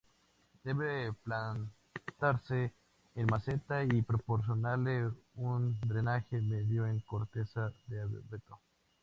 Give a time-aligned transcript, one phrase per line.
[0.63, 2.73] Debe plantarse
[3.13, 8.57] en maceta y proporcionarle un drenaje medio en corteza de abeto.